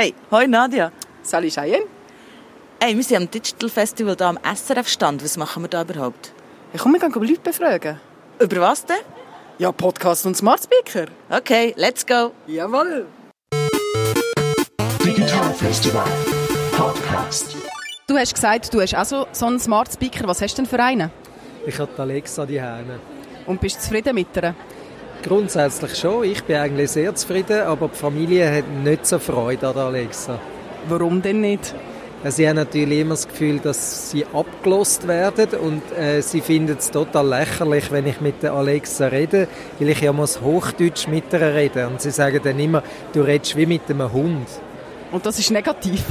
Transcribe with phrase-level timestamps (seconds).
[0.00, 0.92] Hey, hoi Nadia.
[1.24, 1.84] Salut Cheyenne.
[2.80, 5.24] Hey, wir sind am Digital Festival hier am SRF-Stand.
[5.24, 6.32] Was machen wir da überhaupt?
[6.72, 7.98] Ich komme, wir gehen Leute befragen.
[8.38, 8.98] Über was denn?
[9.58, 11.06] Ja, Podcast und Smart Speaker.
[11.28, 12.30] Okay, let's go.
[12.46, 13.08] Jawohl.
[15.04, 16.06] Digital Festival
[16.76, 17.56] Podcast.
[18.06, 20.28] Du hast gesagt, du hast auch so, so einen Smart Speaker.
[20.28, 21.10] Was hast du denn für einen?
[21.66, 23.00] Ich habe die Alexa die Hände.
[23.46, 24.54] Und bist du zufrieden mit ihr?
[25.22, 26.24] Grundsätzlich schon.
[26.24, 30.38] Ich bin eigentlich sehr zufrieden, aber die Familie hat nicht so Freude an der Alexa.
[30.88, 31.74] Warum denn nicht?
[32.24, 36.90] Sie haben natürlich immer das Gefühl, dass sie abgelost werden und äh, sie finden es
[36.90, 39.46] total lächerlich, wenn ich mit der Alexa rede,
[39.78, 43.56] weil ich ja muss Hochdeutsch mit ihr reden und sie sagen dann immer, du redest
[43.56, 44.48] wie mit einem Hund.
[45.12, 46.02] Und das ist negativ?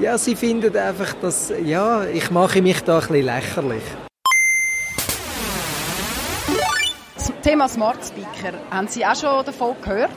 [0.00, 3.82] Ja, sie finden einfach, dass ja, ich mache mich da ein bisschen lächerlich.
[7.44, 10.10] Thema Smart Speaker, haben Sie auch schon davon gehört?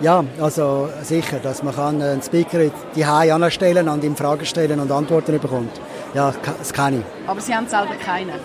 [0.00, 4.90] Ja, also sicher, dass man kann einen Speaker die anstellen und ihm Fragen stellen und
[4.90, 5.80] Antworten bekommt.
[6.14, 7.28] Ja, das kann ich.
[7.28, 8.40] Aber Sie haben selber keinen?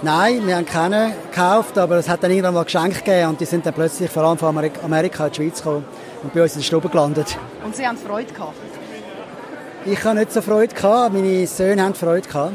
[0.00, 3.44] Nein, wir haben keinen gekauft, aber es hat dann irgendwann mal Geschenke gegeben und die
[3.44, 5.84] sind dann plötzlich vor allem von Amerika in die Schweiz gekommen
[6.22, 7.36] und bei uns in der Stube gelandet.
[7.62, 8.54] Und Sie haben Freude gehabt?
[9.84, 12.54] Ich habe nicht so Freude gehabt, meine Söhne haben Freude gehabt.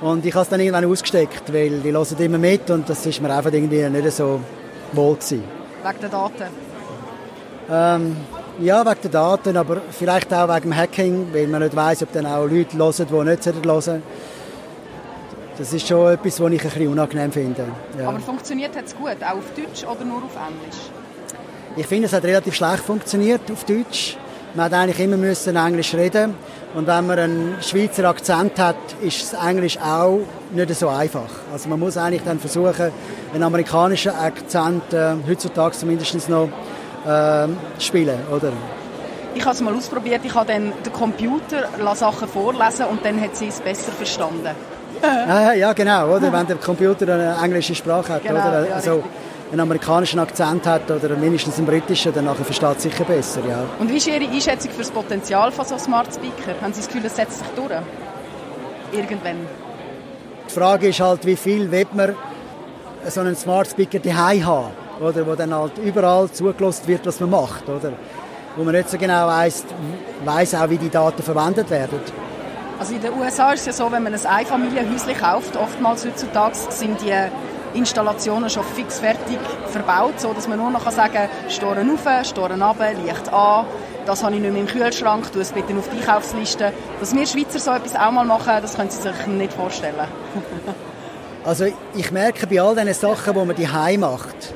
[0.00, 3.20] Und ich habe es dann irgendwann ausgesteckt, weil die hören immer mit und das ist
[3.22, 4.40] mir einfach irgendwie nicht so
[4.92, 5.44] wohl gewesen.
[5.82, 6.44] Wegen der Daten?
[7.70, 8.16] Ähm,
[8.60, 12.12] ja, wegen der Daten, aber vielleicht auch wegen dem Hacking, weil man nicht weiß, ob
[12.12, 14.02] dann auch Leute hören, die nicht hören
[15.56, 17.64] Das ist schon etwas, was ich ein bisschen unangenehm finde.
[17.98, 18.08] Ja.
[18.08, 20.80] Aber funktioniert es gut, auch auf Deutsch oder nur auf Englisch?
[21.76, 24.16] Ich finde, es hat relativ schlecht funktioniert auf Deutsch.
[24.56, 26.34] Man hat eigentlich immer müssen Englisch reden
[26.74, 30.20] und wenn man einen Schweizer Akzent hat, ist das Englisch auch
[30.52, 31.28] nicht so einfach.
[31.52, 32.92] Also man muss eigentlich dann versuchen,
[33.32, 36.48] einen amerikanischen Akzent äh, heutzutage zumindest noch
[37.04, 37.48] äh,
[37.80, 38.52] spielen, oder?
[39.34, 40.20] Ich habe es mal ausprobiert.
[40.22, 41.64] Ich habe dann den Computer
[41.96, 44.50] Sachen vorlesen und dann hat sie es besser verstanden.
[45.02, 46.32] ah, ja, genau, oder?
[46.32, 48.68] Wenn der Computer eine englische Sprache hat, genau, oder?
[48.68, 49.02] Ja, also,
[49.50, 53.64] einen amerikanischen Akzent hat oder mindestens einen britischen, dann nachher versteht es sicher besser, ja.
[53.78, 56.60] Und wie ist Ihre Einschätzung für das Potenzial von so Smart Speaker?
[56.60, 57.70] Haben Sie das Gefühl, es setzt sich durch?
[58.92, 59.36] Irgendwann?
[60.48, 62.14] Die Frage ist halt, wie viel will man
[63.08, 64.84] so einen Smart Speaker daheim haben?
[65.00, 67.92] oder, wo dann halt überall zugelassen wird, was man macht, oder?
[68.56, 69.64] Wo man nicht so genau weiss,
[70.24, 71.98] weiss auch, wie die Daten verwendet werden.
[72.78, 76.54] Also in den USA ist es ja so, wenn man ein Einfamilienhäuschen kauft, oftmals heutzutage
[76.70, 77.14] sind die
[77.74, 82.62] Installationen schon fix fertig verbaut, so dass man nur noch sagen kann, Storen rauf, Storen
[82.62, 83.66] runter, Licht an,
[84.06, 86.72] das habe ich nicht mehr im Kühlschrank, tu es bitte auf die Einkaufsliste.
[87.00, 89.94] Dass wir Schweizer so etwas auch mal machen, das können Sie sich nicht vorstellen.
[91.44, 94.54] also ich merke bei all diesen Sachen, die man die macht,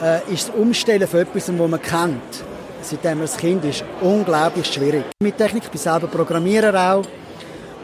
[0.00, 2.44] äh, ist das Umstellen von etwas, das man kennt,
[2.82, 5.04] seitdem man ein Kind ist, unglaublich schwierig.
[5.22, 7.04] Mit Technik, ich bin selber Programmierer auch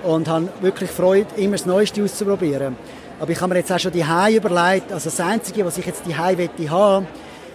[0.05, 2.77] und habe wirklich Freude, immer das Neueste auszuprobieren.
[3.21, 4.03] Aber ich habe mir jetzt auch schon die
[4.35, 7.07] überlegt, also das Einzige, was ich jetzt die wette haben,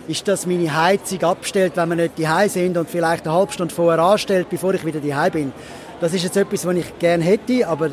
[0.08, 3.74] ist, dass meine Heizung abstellt, wenn wir nicht die sind und vielleicht eine halbe Stunde
[3.74, 5.52] vorher anstellt, bevor ich wieder die bin.
[6.00, 7.90] Das ist jetzt etwas, was ich gerne hätte, aber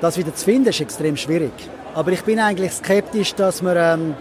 [0.00, 1.52] das wieder zu finden, ist extrem schwierig.
[1.94, 4.14] Aber ich bin eigentlich skeptisch, dass man ähm,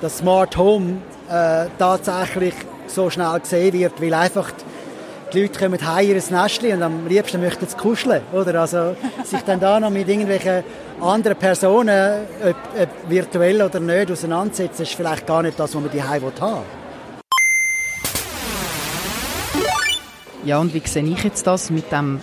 [0.00, 0.96] das Smart Home
[1.28, 2.54] äh, tatsächlich
[2.86, 4.73] so schnell gesehen wird, weil einfach die
[5.34, 8.60] Leute kommen heim in ein Nestchen und am liebsten möchten sie kuscheln, oder?
[8.60, 10.62] Also sich dann da noch mit irgendwelchen
[11.00, 15.90] anderen Personen, ob, ob virtuell oder nicht, auseinandersetzen, ist vielleicht gar nicht das, was man
[15.90, 16.32] die haben will.
[20.44, 22.20] Ja, und wie sehe ich jetzt das mit dem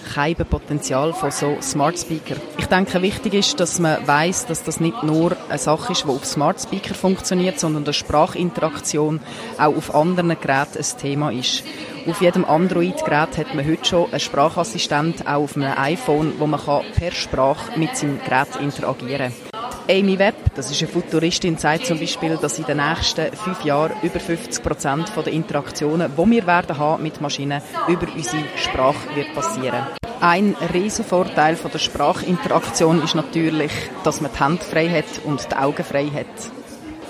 [0.47, 2.35] Potenzial von so Smart Speaker?
[2.59, 6.09] Ich denke, wichtig ist, dass man weiß, dass das nicht nur eine Sache ist, die
[6.09, 9.21] auf Smart Speaker funktioniert, sondern dass Sprachinteraktion
[9.57, 11.63] auch auf anderen Geräten ein Thema ist.
[12.07, 16.59] Auf jedem Android-Gerät hat man heute schon einen Sprachassistent, auch auf einem iPhone, wo man
[16.95, 19.50] per Sprache mit seinem Gerät interagieren kann.
[19.91, 23.91] Amy Webb, das ist eine Futuristin, sagt zum Beispiel, dass in den nächsten fünf Jahren
[24.01, 29.33] über 50 Prozent der Interaktionen, die wir werden haben mit Maschinen, über unsere Sprache wird
[29.33, 29.85] passieren.
[30.21, 33.73] Ein riesen Vorteil der Sprachinteraktion ist natürlich,
[34.05, 36.60] dass man die Hände frei hat und die Augen frei hat.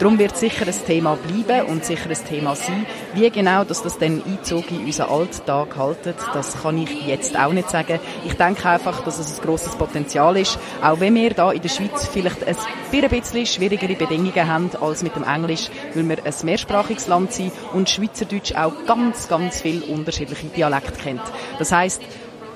[0.01, 2.88] Darum wird sicher ein Thema bleiben und sicher ein Thema sein.
[3.13, 7.53] Wie genau dass das dann Einzug in unseren Alltag haltet, das kann ich jetzt auch
[7.53, 8.00] nicht sagen.
[8.25, 11.69] Ich denke einfach, dass es ein grosses Potenzial ist, auch wenn wir da in der
[11.69, 12.56] Schweiz vielleicht ein
[12.92, 17.88] bisschen schwierigere Bedingungen haben als mit dem Englisch, weil wir ein mehrsprachiges Land sind und
[17.88, 21.21] Schweizerdeutsch auch ganz, ganz viele unterschiedliche Dialekte kennt.
[21.59, 22.01] Das heißt,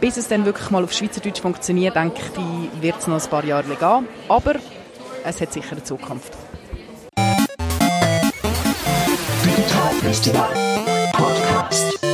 [0.02, 3.46] bis es dann wirklich mal auf Schweizerdeutsch funktioniert, denke ich, wird es noch ein paar
[3.46, 4.08] Jahre gehen.
[4.30, 4.56] Aber
[5.24, 6.34] es hat sicher eine Zukunft.
[9.66, 10.54] Mental Festival
[11.14, 12.05] Podcast.